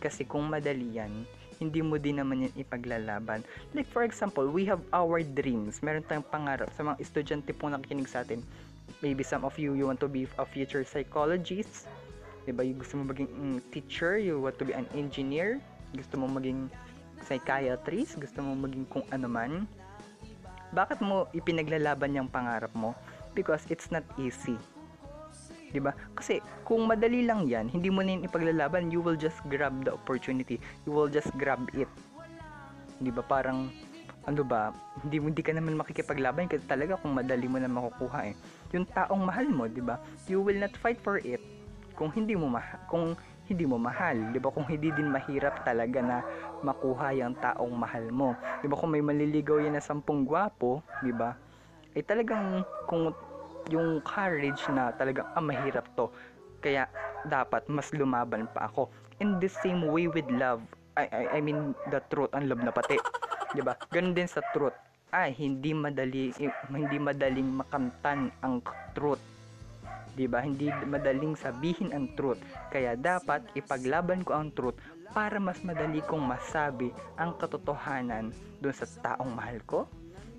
Kasi 0.02 0.26
kung 0.26 0.50
madali 0.50 0.98
yan 0.98 1.24
hindi 1.58 1.80
mo 1.80 1.96
din 1.96 2.20
naman 2.20 2.48
yan 2.48 2.54
ipaglalaban. 2.58 3.42
Like 3.72 3.88
for 3.88 4.02
example, 4.02 4.46
we 4.50 4.66
have 4.66 4.82
our 4.90 5.22
dreams. 5.22 5.80
Meron 5.80 6.04
tayong 6.04 6.26
pangarap 6.28 6.70
sa 6.74 6.82
mga 6.82 6.96
estudyante 7.00 7.50
pong 7.54 7.74
nakikinig 7.76 8.10
sa 8.10 8.26
atin. 8.26 8.42
Maybe 9.00 9.24
some 9.24 9.44
of 9.44 9.56
you, 9.56 9.74
you 9.74 9.88
want 9.88 10.00
to 10.02 10.10
be 10.10 10.28
a 10.36 10.46
future 10.46 10.84
psychologist. 10.84 11.88
Diba? 12.44 12.64
You 12.66 12.76
gusto 12.76 13.00
mo 13.00 13.08
maging 13.08 13.30
mm, 13.32 13.58
teacher, 13.72 14.20
you 14.20 14.36
want 14.36 14.60
to 14.60 14.68
be 14.68 14.76
an 14.76 14.84
engineer, 14.92 15.60
gusto 15.96 16.20
mo 16.20 16.28
maging 16.28 16.68
psychiatrist, 17.24 18.20
gusto 18.20 18.44
mo 18.44 18.52
maging 18.68 18.84
kung 18.92 19.04
ano 19.08 19.26
man. 19.30 19.52
Bakit 20.76 21.00
mo 21.00 21.30
ipinaglalaban 21.32 22.12
yung 22.12 22.28
pangarap 22.28 22.72
mo? 22.76 22.92
Because 23.32 23.64
it's 23.72 23.88
not 23.88 24.04
easy 24.20 24.60
'di 25.74 25.82
ba? 25.82 25.90
Kasi 26.14 26.38
kung 26.62 26.86
madali 26.86 27.26
lang 27.26 27.50
'yan, 27.50 27.66
hindi 27.66 27.90
mo 27.90 28.06
na 28.06 28.14
ipaglalaban, 28.22 28.94
you 28.94 29.02
will 29.02 29.18
just 29.18 29.42
grab 29.50 29.74
the 29.82 29.90
opportunity. 29.90 30.62
You 30.86 30.94
will 30.94 31.10
just 31.10 31.34
grab 31.34 31.66
it. 31.74 31.90
'Di 33.02 33.10
ba? 33.10 33.26
Parang 33.26 33.74
ano 34.24 34.40
ba, 34.46 34.70
hindi 35.02 35.18
hindi 35.18 35.42
ka 35.42 35.52
naman 35.52 35.74
makikipaglaban 35.76 36.46
kasi 36.46 36.62
talaga 36.64 36.96
kung 37.02 37.18
madali 37.18 37.50
mo 37.50 37.58
na 37.58 37.66
makukuha 37.66 38.30
eh. 38.30 38.34
Yung 38.72 38.86
taong 38.86 39.26
mahal 39.26 39.50
mo, 39.50 39.66
'di 39.66 39.82
ba? 39.82 39.98
You 40.30 40.40
will 40.46 40.56
not 40.62 40.72
fight 40.78 41.02
for 41.02 41.18
it 41.18 41.42
kung 41.98 42.10
hindi 42.14 42.34
mo 42.34 42.50
ma- 42.50 42.78
kung 42.90 43.18
hindi 43.50 43.68
mo 43.68 43.76
mahal, 43.76 44.16
'di 44.30 44.38
ba? 44.38 44.48
Kung 44.54 44.64
hindi 44.64 44.88
din 44.94 45.10
mahirap 45.10 45.60
talaga 45.66 46.00
na 46.00 46.16
makuha 46.64 47.12
yung 47.18 47.36
taong 47.36 47.74
mahal 47.74 48.08
mo. 48.14 48.38
'Di 48.62 48.66
ba? 48.70 48.78
Kung 48.78 48.94
may 48.94 49.02
maliligaw 49.04 49.58
yan 49.60 49.76
na 49.76 49.82
sampung 49.84 50.22
gwapo, 50.24 50.80
'di 51.02 51.12
ba? 51.12 51.36
Eh 51.94 52.02
talagang 52.02 52.64
kung 52.88 53.12
yung 53.72 54.00
courage 54.04 54.60
na 54.72 54.92
talagang 54.96 55.28
ah, 55.32 55.44
mahirap 55.44 55.88
to. 55.96 56.08
Kaya 56.60 56.88
dapat 57.28 57.68
mas 57.68 57.92
lumaban 57.92 58.48
pa 58.52 58.68
ako. 58.68 58.88
In 59.22 59.38
the 59.40 59.48
same 59.48 59.84
way 59.88 60.08
with 60.10 60.26
love 60.32 60.64
I, 60.94 61.10
I, 61.10 61.22
I 61.38 61.40
mean 61.42 61.74
the 61.90 61.98
truth 62.06 62.30
ang 62.34 62.46
love 62.46 62.62
na 62.62 62.70
pati 62.70 62.94
'di 63.54 63.62
ba? 63.62 63.74
Ganun 63.90 64.14
din 64.14 64.30
sa 64.30 64.42
truth. 64.54 64.74
Ay 65.14 65.34
hindi 65.34 65.74
madali 65.74 66.34
hindi 66.70 66.96
madaling 66.98 67.62
makamtan 67.62 68.30
ang 68.42 68.62
truth 68.94 69.22
'di 70.14 70.26
ba? 70.30 70.42
Hindi 70.42 70.70
madaling 70.86 71.34
sabihin 71.34 71.90
ang 71.90 72.14
truth. 72.14 72.38
Kaya 72.70 72.94
dapat 72.94 73.42
ipaglaban 73.58 74.22
ko 74.22 74.38
ang 74.38 74.54
truth 74.54 74.78
para 75.10 75.38
mas 75.42 75.62
madali 75.62 76.02
kong 76.06 76.22
masabi 76.22 76.94
ang 77.18 77.34
katotohanan 77.38 78.30
doon 78.62 78.74
sa 78.74 78.86
taong 79.02 79.30
mahal 79.34 79.58
ko 79.66 79.86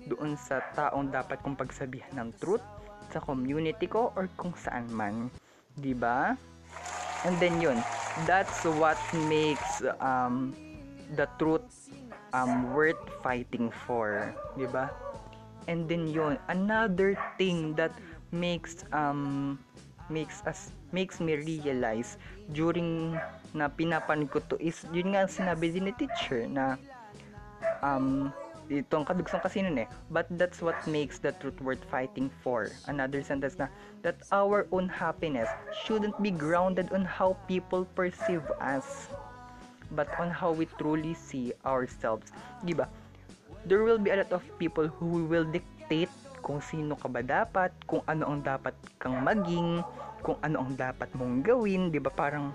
doon 0.06 0.38
sa 0.38 0.62
taong 0.72 1.10
dapat 1.10 1.42
kong 1.42 1.58
pagsabihan 1.58 2.14
ng 2.14 2.30
truth 2.38 2.62
sa 3.10 3.20
community 3.22 3.86
ko 3.86 4.12
or 4.14 4.30
kung 4.38 4.54
saan 4.56 4.86
man. 4.90 5.28
'Di 5.76 5.92
ba? 5.92 6.34
And 7.26 7.34
then 7.42 7.58
yun, 7.58 7.82
that's 8.28 8.62
what 8.78 9.00
makes 9.26 9.82
um, 9.98 10.54
the 11.18 11.26
truth 11.40 11.90
um, 12.30 12.70
worth 12.72 13.00
fighting 13.20 13.68
for. 13.84 14.30
'di 14.54 14.68
ba? 14.70 14.92
And 15.66 15.90
then 15.90 16.06
yun, 16.06 16.38
another 16.46 17.18
thing 17.34 17.74
that 17.74 17.90
makes 18.30 18.86
um 18.94 19.58
makes 20.06 20.42
us 20.46 20.70
makes 20.94 21.18
me 21.18 21.34
realize 21.34 22.14
during 22.54 23.18
na 23.50 23.66
pinapanood 23.66 24.30
ko 24.30 24.38
to 24.46 24.56
is 24.62 24.86
yun 24.94 25.14
nga 25.14 25.26
sinabi 25.26 25.74
din 25.74 25.90
ni 25.90 25.94
teacher 25.98 26.46
na 26.46 26.78
um 27.82 28.30
itong 28.70 29.06
kadugsong 29.06 29.42
kasi 29.42 29.62
nun 29.62 29.78
eh. 29.82 29.88
But 30.10 30.26
that's 30.34 30.62
what 30.62 30.76
makes 30.86 31.18
the 31.18 31.32
truth 31.38 31.58
worth 31.62 31.82
fighting 31.90 32.30
for. 32.42 32.70
Another 32.90 33.22
sentence 33.22 33.58
na, 33.58 33.70
that 34.02 34.20
our 34.30 34.66
own 34.70 34.88
happiness 34.88 35.48
shouldn't 35.84 36.16
be 36.22 36.30
grounded 36.30 36.90
on 36.92 37.04
how 37.06 37.38
people 37.46 37.86
perceive 37.94 38.44
us, 38.58 39.08
but 39.94 40.10
on 40.18 40.30
how 40.30 40.52
we 40.52 40.66
truly 40.78 41.14
see 41.14 41.52
ourselves. 41.64 42.30
Diba? 42.66 42.90
There 43.66 43.82
will 43.82 43.98
be 43.98 44.14
a 44.14 44.22
lot 44.22 44.30
of 44.30 44.42
people 44.58 44.86
who 44.86 45.26
will 45.26 45.46
dictate 45.46 46.12
kung 46.46 46.62
sino 46.62 46.94
ka 46.94 47.10
ba 47.10 47.26
dapat, 47.26 47.74
kung 47.90 48.06
ano 48.06 48.30
ang 48.30 48.38
dapat 48.46 48.70
kang 49.02 49.18
maging, 49.26 49.82
kung 50.22 50.38
ano 50.46 50.62
ang 50.62 50.78
dapat 50.78 51.10
mong 51.18 51.42
gawin, 51.42 51.90
'di 51.90 51.98
ba? 51.98 52.14
Parang 52.14 52.54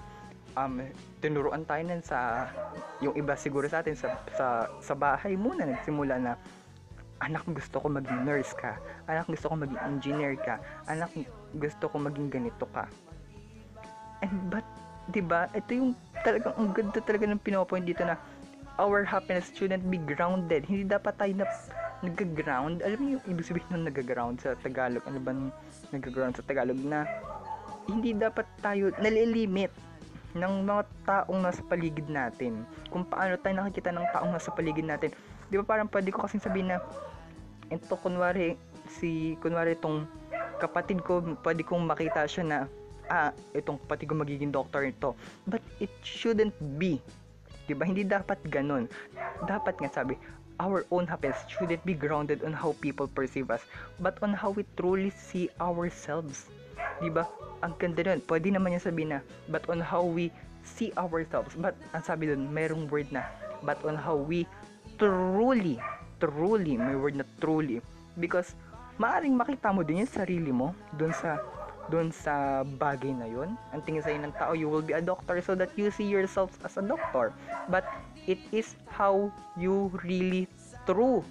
um, 0.58 0.84
tinuruan 1.24 1.64
tayo 1.68 1.82
nun 1.86 2.04
sa 2.04 2.50
yung 3.00 3.16
iba 3.16 3.34
siguro 3.38 3.68
sa 3.68 3.84
atin 3.84 3.96
sa, 3.96 4.18
sa, 4.36 4.48
sa 4.82 4.94
bahay 4.94 5.36
muna 5.36 5.68
nagsimula 5.68 6.16
na 6.20 6.34
anak 7.22 7.46
gusto 7.54 7.78
ko 7.78 7.88
maging 7.88 8.26
nurse 8.26 8.52
ka. 8.58 8.82
Anak 9.06 9.30
gusto 9.30 9.54
ko 9.54 9.56
maging 9.56 9.82
engineer 9.86 10.34
ka. 10.42 10.58
Anak 10.90 11.14
gusto 11.54 11.86
ko 11.86 11.96
maging 12.02 12.34
ganito 12.34 12.66
ka. 12.74 12.90
And 14.26 14.50
but 14.50 14.66
'di 15.14 15.22
ba 15.26 15.46
ito 15.54 15.72
yung 15.78 15.92
talagang 16.26 16.54
ang 16.58 16.74
ganda 16.74 17.00
talaga 17.02 17.26
ng 17.30 17.42
pinopoint 17.42 17.86
dito 17.86 18.02
na 18.06 18.18
our 18.82 19.06
happiness 19.06 19.54
shouldn't 19.54 19.86
be 19.86 20.02
grounded. 20.02 20.66
Hindi 20.66 20.90
dapat 20.90 21.14
tayo 21.22 21.46
na 21.46 21.48
nag-ground. 22.02 22.82
Alam 22.82 22.98
mo 22.98 23.08
yung 23.18 23.24
ibig 23.30 23.46
sabihin 23.46 23.70
ng 23.78 23.86
nag-ground 23.94 24.42
sa 24.42 24.58
Tagalog? 24.58 25.06
Ano 25.06 25.22
ba 25.22 25.38
nag-ground 25.94 26.34
sa 26.34 26.42
Tagalog 26.42 26.82
na 26.82 27.06
hindi 27.86 28.18
dapat 28.18 28.50
tayo 28.62 28.90
nalilimit 28.98 29.70
ng 30.36 30.54
mga 30.64 30.84
taong 31.04 31.40
nasa 31.44 31.62
paligid 31.66 32.08
natin. 32.08 32.64
Kung 32.88 33.04
paano 33.04 33.36
tayo 33.40 33.54
nakikita 33.58 33.92
ng 33.92 34.08
taong 34.16 34.32
nasa 34.32 34.50
paligid 34.52 34.88
natin. 34.88 35.12
Di 35.52 35.60
ba 35.60 35.66
parang 35.68 35.92
pwede 35.92 36.10
ko 36.12 36.24
kasing 36.24 36.44
sabihin 36.44 36.72
na 36.72 36.80
ito 37.72 37.96
kunwari 38.00 38.56
si 39.00 39.40
kunwari 39.40 39.80
itong 39.80 40.04
kapatid 40.60 41.00
ko 41.04 41.24
pwede 41.44 41.64
kong 41.64 41.88
makita 41.88 42.28
siya 42.28 42.44
na 42.44 42.58
ah 43.08 43.32
itong 43.56 43.80
kapatid 43.88 44.12
ko 44.12 44.16
magiging 44.20 44.52
doctor 44.52 44.84
ito 44.84 45.16
but 45.48 45.64
it 45.80 45.92
shouldn't 46.04 46.56
be. 46.80 47.00
'di 47.68 47.74
ba? 47.76 47.88
Hindi 47.88 48.04
dapat 48.04 48.40
ganun. 48.48 48.88
Dapat 49.48 49.80
nga 49.80 49.92
sabi 49.92 50.16
our 50.62 50.86
own 50.94 51.10
happiness 51.10 51.42
shouldn't 51.50 51.82
be 51.82 51.98
grounded 51.98 52.46
on 52.46 52.54
how 52.54 52.78
people 52.86 53.10
perceive 53.10 53.50
us 53.50 53.66
but 53.98 54.14
on 54.22 54.30
how 54.30 54.54
we 54.54 54.62
truly 54.78 55.10
see 55.10 55.50
ourselves 55.58 56.54
'di 57.02 57.10
ba 57.10 57.26
ang 57.62 57.74
ganda 57.78 58.02
nun. 58.04 58.22
Pwede 58.26 58.50
naman 58.50 58.74
niya 58.74 58.90
sabihin 58.90 59.18
na, 59.18 59.20
but 59.48 59.64
on 59.70 59.80
how 59.80 60.02
we 60.02 60.34
see 60.66 60.90
ourselves. 60.98 61.54
But, 61.58 61.78
ang 61.94 62.04
sabi 62.06 62.30
dun, 62.30 62.50
merong 62.50 62.90
word 62.90 63.10
na, 63.14 63.26
but 63.62 63.82
on 63.86 63.98
how 63.98 64.18
we 64.18 64.46
truly, 64.98 65.78
truly, 66.22 66.76
may 66.78 66.98
word 66.98 67.18
na 67.18 67.26
truly. 67.42 67.82
Because, 68.18 68.54
maaring 68.98 69.38
makita 69.38 69.74
mo 69.74 69.82
din 69.86 70.06
yung 70.06 70.12
sarili 70.12 70.52
mo, 70.54 70.74
dun 70.98 71.14
sa, 71.14 71.42
dun 71.90 72.14
sa 72.14 72.62
bagay 72.66 73.14
na 73.14 73.30
yun. 73.30 73.58
Ang 73.74 73.82
tingin 73.86 74.04
sa'yo 74.06 74.20
ng 74.22 74.36
tao, 74.38 74.54
you 74.54 74.70
will 74.70 74.86
be 74.86 74.94
a 74.94 75.02
doctor 75.02 75.42
so 75.42 75.58
that 75.58 75.74
you 75.78 75.90
see 75.90 76.06
yourself 76.06 76.54
as 76.66 76.78
a 76.78 76.84
doctor. 76.86 77.34
But, 77.70 77.86
it 78.30 78.42
is 78.54 78.78
how 78.86 79.34
you 79.58 79.90
really 80.06 80.46
true 80.86 81.26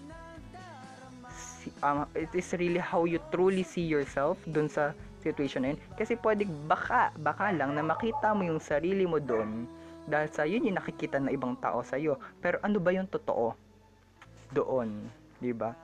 um, 1.82 2.08
it 2.16 2.32
is 2.34 2.50
really 2.56 2.80
how 2.80 3.04
you 3.04 3.20
truly 3.30 3.62
see 3.62 3.84
yourself 3.84 4.40
dun 4.48 4.68
sa 4.68 4.96
situation 5.20 5.62
na 5.62 5.76
yun. 5.76 5.80
Kasi 5.94 6.16
pwede 6.18 6.48
baka, 6.66 7.12
baka 7.20 7.52
lang 7.52 7.76
na 7.76 7.84
makita 7.84 8.32
mo 8.32 8.42
yung 8.42 8.58
sarili 8.58 9.04
mo 9.04 9.20
doon 9.20 9.68
dahil 10.08 10.28
sa 10.32 10.42
yun 10.48 10.66
yung 10.66 10.80
nakikita 10.80 11.20
ng 11.20 11.30
ibang 11.30 11.54
tao 11.60 11.84
sa 11.84 12.00
iyo. 12.00 12.16
Pero 12.40 12.58
ano 12.64 12.80
ba 12.80 12.90
yung 12.90 13.06
totoo 13.06 13.54
doon, 14.50 15.06
'di 15.38 15.54
ba? 15.54 15.76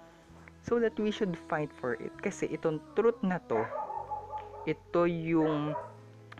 So 0.67 0.83
that 0.83 0.99
we 0.99 1.15
should 1.15 1.39
fight 1.47 1.71
for 1.79 1.95
it 1.95 2.11
kasi 2.19 2.51
itong 2.51 2.83
truth 2.99 3.23
na 3.23 3.39
to 3.47 3.63
ito 4.67 5.07
yung 5.07 5.79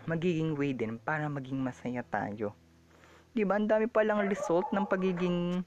magiging 0.03 0.51
way 0.59 0.75
din 0.75 0.99
para 0.99 1.31
maging 1.31 1.63
masaya 1.63 2.03
tayo. 2.03 2.51
'Di 3.31 3.47
ba? 3.47 3.55
Ang 3.55 3.71
dami 3.71 3.87
pa 3.87 4.03
lang 4.03 4.27
result 4.27 4.67
ng 4.75 4.83
pagiging 4.83 5.63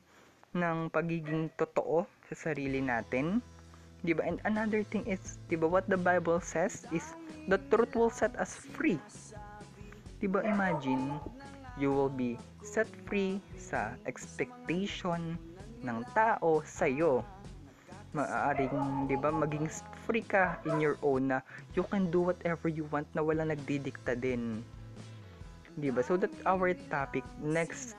ng 0.50 0.78
pagiging 0.90 1.49
totoo 1.56 2.04
sa 2.28 2.34
sarili 2.50 2.84
natin. 2.84 3.40
'Di 4.00 4.16
ba? 4.16 4.25
And 4.25 4.40
another 4.49 4.80
thing 4.80 5.04
is, 5.04 5.37
'di 5.49 5.61
ba 5.61 5.69
what 5.69 5.85
the 5.88 6.00
Bible 6.00 6.40
says 6.40 6.88
is 6.92 7.04
the 7.49 7.61
truth 7.69 7.92
will 7.92 8.12
set 8.12 8.33
us 8.40 8.57
free. 8.57 9.00
Diba 10.21 10.45
imagine, 10.45 11.16
you 11.80 11.88
will 11.88 12.12
be 12.12 12.37
set 12.61 12.88
free 13.09 13.40
sa 13.57 13.97
expectation 14.04 15.40
ng 15.80 15.99
tao 16.12 16.61
sa 16.64 16.85
iyo. 16.85 17.25
Maaaring, 18.12 19.09
'di 19.09 19.16
ba, 19.16 19.33
maging 19.33 19.69
free 20.04 20.25
ka 20.25 20.61
in 20.69 20.76
your 20.83 21.00
own 21.00 21.33
na 21.33 21.40
you 21.73 21.87
can 21.88 22.12
do 22.12 22.21
whatever 22.21 22.69
you 22.69 22.85
want 22.92 23.09
na 23.16 23.25
wala 23.25 23.49
nagdidikta 23.49 24.12
din. 24.16 24.61
'Di 25.76 25.88
ba? 25.88 26.04
So 26.04 26.21
that 26.21 26.33
our 26.45 26.76
topic 26.92 27.25
next 27.40 27.97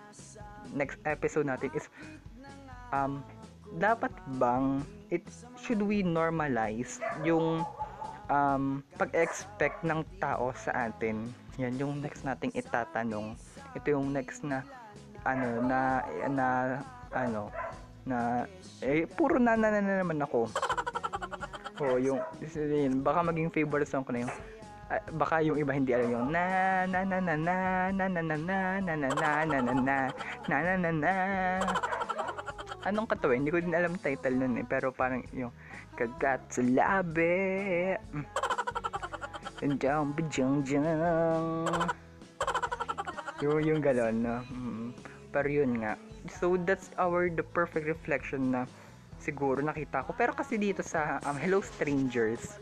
next 0.77 1.01
episode 1.09 1.49
natin 1.49 1.73
is 1.73 1.89
um 2.93 3.25
dapat 3.81 4.11
bang 4.37 4.83
it 5.11 5.27
should 5.59 5.83
we 5.83 6.01
normalize 6.01 7.03
yung 7.21 7.67
um 8.31 8.79
pag-expect 8.95 9.83
ng 9.83 10.07
tao 10.23 10.55
sa 10.55 10.87
atin 10.87 11.27
yan 11.59 11.75
yung 11.75 11.99
next 11.99 12.23
nating 12.23 12.55
itatanong 12.55 13.35
ito 13.75 13.87
yung 13.91 14.15
next 14.15 14.41
na 14.47 14.63
ano 15.27 15.59
na 15.67 16.01
na 16.31 16.47
ano 17.11 17.51
na 18.07 18.47
eh 18.81 19.03
puro 19.05 19.35
na 19.37 19.59
na, 19.59 19.67
na, 19.67 19.83
na 19.83 19.95
naman 20.01 20.23
ako 20.23 20.47
oh 21.83 21.99
yung 21.99 22.23
yun, 22.55 23.03
baka 23.03 23.19
maging 23.19 23.51
favorite 23.51 23.91
song 23.91 24.07
ko 24.07 24.15
na 24.15 24.23
yung 24.25 24.33
ah, 24.87 25.03
baka 25.11 25.43
yung 25.43 25.59
iba 25.59 25.75
hindi 25.75 25.91
alam 25.91 26.07
yung 26.07 26.27
na 26.31 26.43
na 26.87 27.03
na 27.03 27.17
na 27.19 27.35
na 27.35 27.55
na 27.91 28.05
na 28.07 28.21
na 28.21 28.21
na 28.23 28.35
na 28.47 28.57
na 28.87 29.43
na 29.43 29.59
na 29.59 29.59
na 29.59 29.97
na 30.47 30.57
na 30.63 30.75
na 30.79 30.89
na 30.89 31.11
anong 32.85 33.07
katawa? 33.09 33.37
Hindi 33.37 33.53
ko 33.53 33.59
din 33.61 33.75
alam 33.75 33.97
title 33.99 34.37
nun 34.37 34.59
eh 34.61 34.65
pero 34.67 34.93
parang 34.93 35.21
yung 35.33 35.53
kagat 35.97 36.41
sa 36.49 36.61
labi. 36.61 37.95
And 39.61 39.77
down 39.77 40.17
bijang 40.17 40.65
jang. 40.65 40.85
Yung 43.41 43.61
yung 43.61 43.81
galon 43.81 44.25
no? 44.25 44.37
Mm. 44.49 44.89
pero 45.31 45.47
yun 45.47 45.79
nga. 45.79 45.95
So 46.27 46.59
that's 46.59 46.91
our 46.99 47.31
the 47.31 47.45
perfect 47.45 47.87
reflection 47.87 48.53
na 48.53 48.69
siguro 49.21 49.63
nakita 49.63 50.03
ko. 50.05 50.13
Pero 50.17 50.35
kasi 50.35 50.59
dito 50.59 50.83
sa 50.83 51.23
um, 51.23 51.37
Hello 51.39 51.63
Strangers 51.63 52.59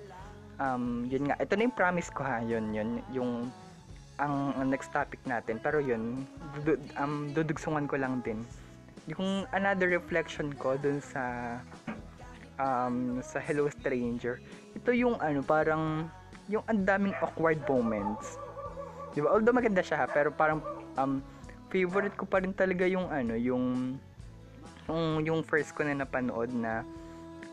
um, 0.60 1.08
yun 1.08 1.32
nga, 1.32 1.36
ito 1.40 1.56
na 1.56 1.66
yung 1.66 1.76
promise 1.76 2.12
ko 2.12 2.22
ha, 2.22 2.44
yun, 2.44 2.76
yun, 2.76 3.02
yung 3.16 3.32
ang, 4.20 4.52
ang 4.60 4.68
next 4.68 4.92
topic 4.92 5.20
natin, 5.24 5.58
pero 5.64 5.80
yun, 5.80 6.28
du, 6.68 6.76
um, 7.00 7.32
dudugsungan 7.32 7.88
ko 7.88 7.96
lang 7.96 8.20
din. 8.22 8.44
Yung 9.10 9.50
another 9.58 9.90
reflection 9.90 10.54
ko 10.54 10.78
dun 10.78 11.02
sa 11.02 11.58
um, 12.62 13.18
sa 13.26 13.42
Hello 13.42 13.66
Stranger, 13.74 14.38
ito 14.78 14.94
yung 14.94 15.18
ano, 15.18 15.42
parang 15.42 16.06
yung 16.46 16.62
ang 16.70 16.86
daming 16.86 17.18
awkward 17.18 17.58
moments. 17.66 18.38
Di 19.18 19.26
ba? 19.26 19.34
Although 19.34 19.58
maganda 19.58 19.82
siya 19.82 20.06
pero 20.06 20.30
parang 20.30 20.62
um, 21.02 21.26
favorite 21.74 22.14
ko 22.14 22.30
pa 22.30 22.46
rin 22.46 22.54
talaga 22.54 22.86
yung 22.86 23.10
ano, 23.10 23.34
yung 23.34 23.98
yung, 24.90 25.22
yung 25.26 25.40
first 25.42 25.74
ko 25.74 25.86
na 25.86 25.98
napanood 25.98 26.54
na 26.54 26.86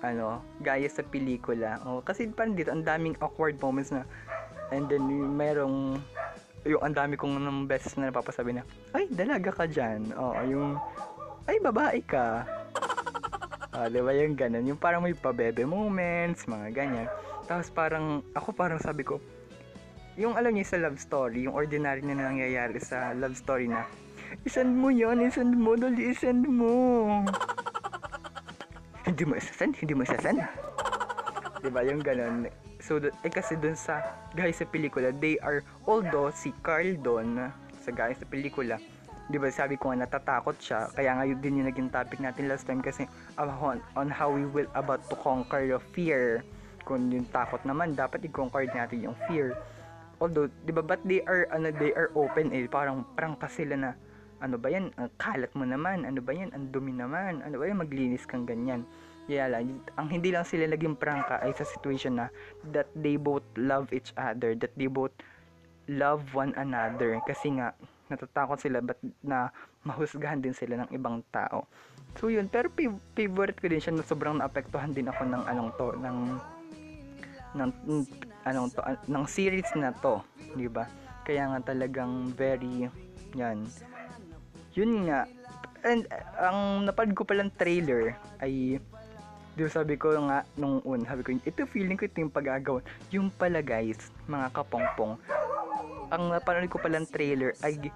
ano, 0.04 0.44
gaya 0.60 0.88
sa 0.92 1.00
pelikula. 1.00 1.80
Oh, 1.88 2.04
kasi 2.04 2.28
parang 2.28 2.52
dito 2.52 2.68
ang 2.68 2.84
daming 2.84 3.16
awkward 3.25 3.56
moments 3.56 3.92
na 3.92 4.04
and 4.72 4.92
then 4.92 5.08
merong 5.36 5.96
yung 6.66 6.82
ang 6.82 6.94
dami 6.98 7.14
kong 7.14 7.38
ng 7.38 7.70
beses 7.70 7.94
na 7.94 8.10
napapasabi 8.10 8.58
na, 8.58 8.66
ay, 8.90 9.06
dalaga 9.06 9.54
ka 9.54 9.64
dyan. 9.70 10.10
Oo, 10.18 10.40
yung, 10.50 10.70
ay, 11.47 11.57
babae 11.62 12.00
ka. 12.03 12.47
Ah, 13.76 13.87
di 13.93 14.00
ba 14.00 14.12
yung 14.17 14.35
ganun? 14.35 14.65
Yung 14.67 14.81
parang 14.81 15.05
may 15.05 15.15
pabebe 15.15 15.62
moments, 15.62 16.49
mga 16.49 16.69
ganyan. 16.73 17.09
Tapos 17.47 17.69
parang, 17.71 18.25
ako 18.33 18.50
parang 18.57 18.81
sabi 18.81 19.05
ko, 19.05 19.21
yung 20.17 20.35
alam 20.35 20.57
niyo 20.57 20.65
sa 20.65 20.81
love 20.81 20.97
story, 20.97 21.45
yung 21.45 21.55
ordinary 21.55 22.00
na 22.00 22.17
nangyayari 22.17 22.81
sa 22.81 23.12
love 23.12 23.37
story 23.37 23.69
na, 23.69 23.85
isend 24.49 24.73
mo 24.73 24.88
yon 24.88 25.21
isend 25.23 25.55
mo, 25.55 25.76
dali 25.76 26.11
isend 26.11 26.49
mo 26.49 26.73
hindi 29.07 29.23
mo 29.23 29.38
isasend, 29.38 29.73
hindi 29.79 29.95
mo 29.95 30.03
isasend. 30.03 30.43
diba 31.62 31.81
yung 31.87 32.03
ganun. 32.03 32.50
So, 32.83 32.99
eh 32.99 33.33
kasi 33.33 33.55
dun 33.55 33.79
sa 33.79 34.03
guys 34.35 34.59
sa 34.59 34.67
pelikula, 34.67 35.15
they 35.15 35.38
are, 35.41 35.62
although 35.87 36.29
si 36.35 36.50
Carl 36.61 36.99
doon, 36.99 37.49
sa 37.81 37.91
guys 37.95 38.19
sa 38.19 38.26
pelikula, 38.26 38.83
di 39.26 39.37
ba 39.42 39.50
sabi 39.50 39.75
ko 39.75 39.90
nga 39.90 40.06
natatakot 40.06 40.54
siya, 40.62 40.87
kaya 40.95 41.18
nga 41.18 41.25
yun 41.26 41.38
din 41.42 41.59
yung 41.62 41.68
naging 41.68 41.90
topic 41.90 42.23
natin 42.23 42.47
last 42.47 42.66
time 42.66 42.78
kasi 42.78 43.11
on, 43.38 43.83
on 43.99 44.06
how 44.06 44.30
we 44.30 44.47
will 44.47 44.71
about 44.78 45.02
to 45.11 45.18
conquer 45.18 45.66
the 45.66 45.80
fear. 45.95 46.47
Kung 46.87 47.11
yung 47.11 47.26
takot 47.35 47.59
naman, 47.66 47.99
dapat 47.99 48.23
i-conquer 48.23 48.71
natin 48.71 49.11
yung 49.11 49.18
fear. 49.26 49.58
Although, 50.23 50.47
di 50.62 50.71
ba, 50.71 50.80
but 50.80 51.02
they 51.02 51.21
are, 51.26 51.50
ano, 51.50 51.75
they 51.75 51.91
are 51.93 52.15
open 52.15 52.54
eh, 52.54 52.71
parang, 52.71 53.02
parang 53.19 53.34
pa 53.34 53.50
sila 53.50 53.75
na, 53.75 53.91
ano 54.39 54.54
ba 54.54 54.71
yan, 54.71 54.95
ang 54.95 55.10
kalat 55.19 55.50
mo 55.58 55.67
naman, 55.67 56.06
ano 56.06 56.23
ba 56.23 56.30
yan, 56.30 56.54
ang 56.54 56.71
dumi 56.71 56.95
naman, 56.95 57.43
ano 57.43 57.58
ba 57.58 57.67
yan, 57.67 57.82
maglinis 57.82 58.23
kang 58.23 58.47
ganyan. 58.47 58.86
Yeah, 59.26 59.50
lang, 59.50 59.82
ang 59.99 60.06
hindi 60.06 60.30
lang 60.30 60.47
sila 60.47 60.71
naging 60.71 60.95
prangka 60.95 61.43
ay 61.43 61.50
sa 61.58 61.67
situation 61.67 62.23
na 62.23 62.30
that 62.71 62.86
they 62.95 63.19
both 63.19 63.43
love 63.58 63.91
each 63.91 64.15
other, 64.15 64.54
that 64.54 64.71
they 64.78 64.86
both 64.86 65.12
love 65.91 66.23
one 66.30 66.54
another. 66.54 67.19
Kasi 67.26 67.58
nga, 67.58 67.75
natatakot 68.06 68.58
sila 68.58 68.78
but 68.82 68.99
na 69.23 69.50
mahusgahan 69.86 70.42
din 70.42 70.54
sila 70.54 70.84
ng 70.84 70.90
ibang 70.95 71.23
tao. 71.30 71.66
So 72.16 72.32
yun, 72.32 72.49
pero 72.49 72.73
fav- 72.73 73.02
favorite 73.12 73.60
ko 73.60 73.66
din 73.69 73.82
siya 73.82 73.92
na 73.92 74.06
sobrang 74.06 74.40
naapektuhan 74.40 74.95
din 74.97 75.10
ako 75.10 75.23
ng 75.28 75.42
anong 75.47 75.71
to, 75.76 75.88
ng 76.00 76.19
ng 77.56 77.71
ng- 77.88 78.08
anong 78.49 78.69
to, 78.73 78.80
an- 78.84 79.04
ng 79.04 79.25
series 79.28 79.69
na 79.76 79.92
to, 80.00 80.23
'di 80.56 80.69
ba? 80.73 80.88
Kaya 81.26 81.50
nga 81.52 81.75
talagang 81.75 82.32
very 82.32 82.88
yan. 83.36 83.66
Yun 84.73 85.10
nga. 85.10 85.28
And 85.84 86.08
uh, 86.08 86.50
ang 86.50 86.58
napad 86.88 87.12
ko 87.12 87.23
palang 87.26 87.52
trailer 87.54 88.16
ay 88.40 88.80
Di 89.56 89.64
ba 89.64 89.73
sabi 89.73 89.97
ko 89.97 90.12
nga 90.28 90.45
nung 90.60 90.84
un, 90.84 91.00
sabi 91.08 91.25
ko, 91.25 91.32
ito 91.32 91.64
feeling 91.64 91.97
ko 91.97 92.04
ito 92.04 92.21
yung 92.21 92.28
pag-agawan. 92.28 92.84
Yung 93.08 93.32
pala 93.32 93.64
guys, 93.64 94.12
mga 94.28 94.52
kapongpong, 94.52 95.16
ang 96.10 96.30
napanood 96.30 96.71
ko 96.71 96.78
palang 96.78 97.08
trailer 97.08 97.54
ay 97.66 97.90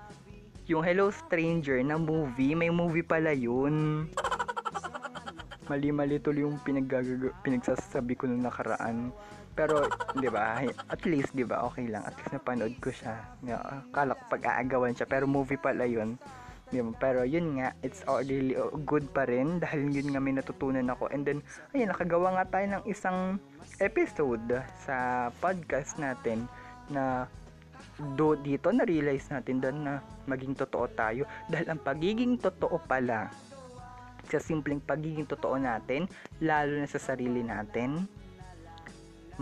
yung 0.70 0.87
Hello 0.87 1.11
Stranger 1.11 1.83
na 1.83 1.99
movie, 1.99 2.55
may 2.55 2.70
movie 2.70 3.03
pala 3.03 3.35
yun. 3.35 4.07
Mali-mali 5.66 6.18
tuloy 6.23 6.46
yung 6.46 6.59
pinag 6.62 6.90
pinagsasabi 7.42 8.14
ko 8.14 8.27
nung 8.31 8.46
nakaraan. 8.46 9.11
Pero, 9.55 9.90
di 10.14 10.31
ba, 10.31 10.62
at 10.62 11.03
least, 11.07 11.35
di 11.35 11.42
ba, 11.42 11.66
okay 11.66 11.90
lang. 11.90 12.07
At 12.07 12.14
least 12.18 12.33
napanood 12.35 12.75
ko 12.79 12.94
siya. 12.94 13.18
Nga, 13.42 13.59
Akala 13.90 14.14
ko 14.14 14.23
pag-aagawan 14.31 14.94
siya, 14.94 15.11
pero 15.11 15.27
movie 15.27 15.59
pala 15.59 15.87
yun. 15.87 16.14
Di 16.70 16.79
ba? 16.79 16.90
Pero 17.03 17.27
yun 17.27 17.59
nga, 17.59 17.75
it's 17.83 18.07
all 18.07 18.23
really 18.23 18.55
good 18.87 19.11
pa 19.11 19.27
rin 19.27 19.59
dahil 19.59 19.90
yun 19.90 20.14
nga 20.14 20.23
may 20.23 20.35
natutunan 20.38 20.87
ako. 20.87 21.11
And 21.11 21.27
then, 21.27 21.38
ayun, 21.75 21.90
nakagawa 21.90 22.38
nga 22.38 22.46
tayo 22.46 22.66
ng 22.79 22.83
isang 22.87 23.42
episode 23.83 24.62
sa 24.87 25.29
podcast 25.42 25.99
natin 25.99 26.46
na 26.90 27.27
do 28.17 28.35
dito 28.41 28.73
na-realize 28.73 29.29
natin 29.29 29.61
doon 29.61 29.77
na 29.85 29.95
maging 30.25 30.57
totoo 30.57 30.89
tayo. 30.93 31.29
Dahil 31.47 31.67
ang 31.71 31.81
pagiging 31.81 32.41
totoo 32.41 32.81
pala 32.85 33.29
sa 34.31 34.39
simpleng 34.39 34.79
pagiging 34.79 35.27
totoo 35.27 35.59
natin 35.59 36.07
lalo 36.39 36.79
na 36.79 36.87
sa 36.87 37.03
sarili 37.03 37.43
natin 37.43 38.07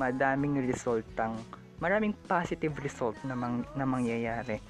madaming 0.01 0.65
resultang 0.65 1.37
maraming 1.83 2.17
positive 2.27 2.73
result 2.81 3.15
na, 3.27 3.35
mang, 3.35 3.67
na 3.75 3.85
mangyayari. 3.85 4.63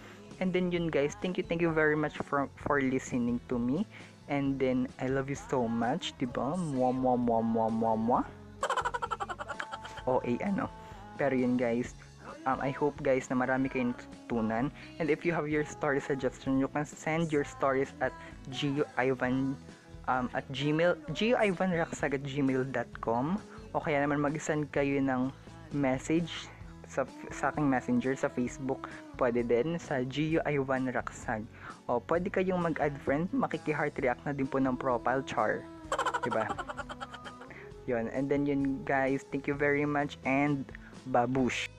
And 0.43 0.51
then 0.51 0.71
yun 0.75 0.91
guys 0.91 1.15
thank 1.19 1.39
you 1.39 1.45
thank 1.47 1.63
you 1.63 1.71
very 1.71 1.99
much 1.99 2.19
for 2.27 2.51
for 2.67 2.83
listening 2.83 3.39
to 3.47 3.59
me. 3.59 3.87
And 4.29 4.61
then 4.61 4.91
I 5.01 5.09
love 5.09 5.33
you 5.33 5.39
so 5.39 5.65
much 5.67 6.13
diba 6.21 6.57
mwa 6.57 6.93
mwa 6.93 7.15
mwa 7.17 7.39
mwa 7.43 7.67
mwa 7.71 7.93
mwa 7.97 8.21
o 10.11 10.21
ano? 10.21 10.67
Pero 11.19 11.35
yun 11.35 11.57
guys 11.57 11.97
um, 12.47 12.59
I 12.61 12.71
hope 12.71 13.01
guys 13.03 13.27
na 13.33 13.37
marami 13.39 13.73
kayong 13.73 13.97
natutunan. 13.97 14.71
And 15.01 15.07
if 15.11 15.25
you 15.25 15.33
have 15.33 15.49
your 15.49 15.65
story 15.65 15.99
suggestion 15.99 16.61
you 16.61 16.69
can 16.69 16.87
send 16.87 17.33
your 17.33 17.43
stories 17.49 17.91
at 18.05 18.13
Ivan 18.99 19.57
um, 20.07 20.27
at 20.35 20.45
gmail 20.53 20.97
giovanraksag 21.13 22.19
at 22.19 22.23
gmail.com 22.25 23.27
o 23.73 23.77
kaya 23.81 23.99
naman 24.03 24.19
mag-send 24.23 24.71
kayo 24.73 24.99
ng 25.01 25.33
message 25.77 26.49
sa, 26.89 27.05
sa 27.29 27.53
aking 27.53 27.69
messenger 27.69 28.17
sa 28.17 28.33
Facebook. 28.33 28.89
Pwede 29.21 29.45
din 29.45 29.77
sa 29.77 30.01
Gio 30.09 30.41
o 31.89 32.01
pwede 32.09 32.29
kayong 32.33 32.65
mag-add 32.65 32.97
friend. 33.05 33.29
Makiki-heart 33.37 33.97
react 34.01 34.25
na 34.25 34.33
din 34.33 34.49
po 34.49 34.57
ng 34.57 34.77
profile 34.77 35.21
char. 35.29 35.61
Diba? 36.25 36.49
Yun. 37.89 38.13
And 38.13 38.29
then 38.29 38.45
yun 38.45 38.85
guys 38.85 39.25
thank 39.33 39.49
you 39.49 39.57
very 39.57 39.89
much 39.89 40.21
and 40.29 40.69
babush 41.09 41.73